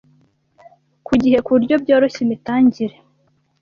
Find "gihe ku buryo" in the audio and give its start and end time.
1.21-1.75